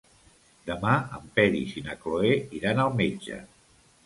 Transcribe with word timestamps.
Demà 0.69 0.93
en 1.17 1.27
Peris 1.35 1.75
i 1.83 1.83
na 1.89 1.97
Cloè 2.07 2.33
iran 2.61 2.83
al 2.87 2.93
metge. 3.05 3.39